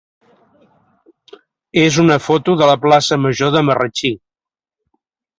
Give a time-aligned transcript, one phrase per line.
[1.81, 4.11] és una foto de la plaça major de Marratxí.